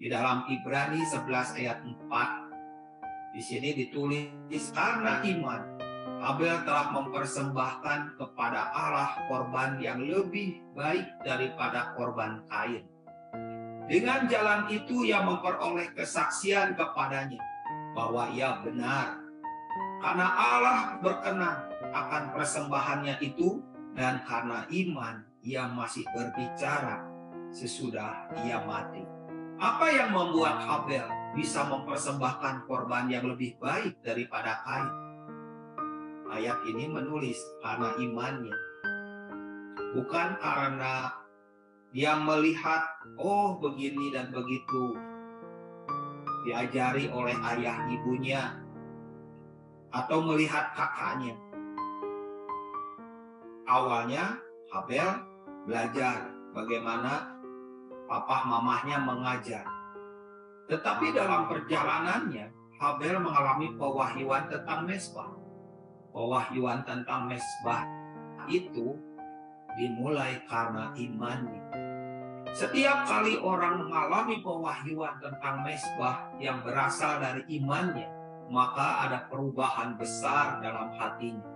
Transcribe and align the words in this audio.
Di 0.00 0.08
dalam 0.08 0.48
Ibrani 0.48 1.04
11 1.04 1.60
ayat 1.60 1.84
4, 1.84 3.36
di 3.36 3.42
sini 3.44 3.76
ditulis 3.76 4.72
karena 4.72 5.20
iman, 5.20 5.60
Abel 6.24 6.64
telah 6.64 6.88
mempersembahkan 6.88 8.16
kepada 8.16 8.72
Allah 8.72 9.12
korban 9.28 9.76
yang 9.76 10.00
lebih 10.00 10.64
baik 10.72 11.04
daripada 11.20 11.92
korban 12.00 12.40
Kain. 12.48 12.80
Dengan 13.92 14.24
jalan 14.24 14.72
itu 14.72 15.04
ia 15.04 15.20
memperoleh 15.20 15.92
kesaksian 15.92 16.80
kepadanya 16.80 17.44
bahwa 17.92 18.32
ia 18.32 18.56
benar. 18.64 19.20
Karena 20.00 20.28
Allah 20.32 20.80
berkenan 21.04 21.68
akan 21.92 22.32
persembahannya 22.32 23.20
itu 23.20 23.60
dan 23.92 24.24
karena 24.24 24.64
iman 24.64 25.28
ia 25.44 25.68
masih 25.68 26.08
berbicara 26.16 27.04
sesudah 27.52 28.32
ia 28.48 28.64
mati. 28.64 29.20
Apa 29.60 29.92
yang 29.92 30.16
membuat 30.16 30.64
Abel 30.64 31.04
bisa 31.36 31.68
mempersembahkan 31.68 32.64
korban 32.64 33.12
yang 33.12 33.28
lebih 33.28 33.60
baik 33.60 34.00
daripada 34.00 34.64
Kain? 34.64 35.10
ayat 36.30 36.62
ini 36.70 36.86
menulis 36.86 37.36
karena 37.58 37.90
imannya. 37.98 38.56
Bukan 39.98 40.28
karena 40.38 41.10
dia 41.90 42.14
melihat, 42.14 42.86
oh 43.18 43.58
begini 43.58 44.14
dan 44.14 44.30
begitu. 44.30 44.94
Diajari 46.46 47.10
oleh 47.10 47.34
ayah 47.34 47.84
ibunya. 47.90 48.54
Atau 49.90 50.22
melihat 50.22 50.70
kakaknya. 50.78 51.34
Awalnya 53.66 54.38
Habel 54.70 55.18
belajar 55.66 56.30
bagaimana 56.54 57.39
papa 58.10 58.42
mamahnya 58.42 58.98
mengajar. 58.98 59.62
Tetapi 60.66 61.14
dalam 61.14 61.46
perjalanannya, 61.46 62.50
Habel 62.80 63.20
mengalami 63.22 63.76
pewahyuan 63.76 64.48
tentang 64.50 64.88
mesbah 64.88 65.40
pewahyuan 66.12 66.82
tentang 66.82 67.30
mesbah 67.30 67.86
itu 68.50 68.98
dimulai 69.78 70.42
karena 70.50 70.90
imannya. 70.98 71.62
Setiap 72.50 73.06
kali 73.06 73.38
orang 73.38 73.86
mengalami 73.86 74.42
pewahyuan 74.42 75.22
tentang 75.22 75.62
mesbah 75.62 76.34
yang 76.42 76.66
berasal 76.66 77.22
dari 77.22 77.46
imannya, 77.46 78.10
maka 78.50 79.06
ada 79.06 79.30
perubahan 79.30 79.94
besar 79.94 80.58
dalam 80.58 80.90
hatinya. 80.98 81.46